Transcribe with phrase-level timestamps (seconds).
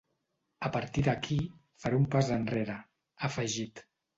[0.69, 1.37] A partir d’aquí,
[1.85, 2.81] faré un pas enrere,
[3.21, 3.89] ha afegit.